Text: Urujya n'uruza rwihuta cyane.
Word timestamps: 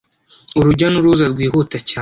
Urujya 0.59 0.87
n'uruza 0.89 1.25
rwihuta 1.31 1.77
cyane. 1.79 1.89